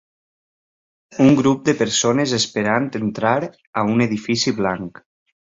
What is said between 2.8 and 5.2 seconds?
entrar a un edifici blanc.